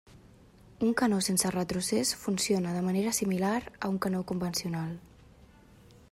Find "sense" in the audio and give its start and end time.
1.25-1.51